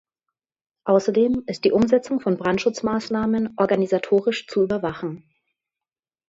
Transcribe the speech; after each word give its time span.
Außerdem 0.85 1.43
ist 1.45 1.63
die 1.63 1.71
Umsetzung 1.73 2.21
von 2.21 2.35
Brandschutzmaßnahmen 2.35 3.53
organisatorisch 3.57 4.47
zu 4.47 4.63
überwachen. 4.63 5.29